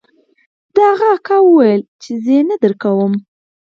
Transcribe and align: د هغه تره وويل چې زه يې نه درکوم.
د 0.75 0.77
هغه 0.99 1.09
تره 1.25 1.37
وويل 1.47 1.81
چې 2.01 2.11
زه 2.23 2.31
يې 2.37 2.41
نه 2.49 2.55
درکوم. 2.63 3.13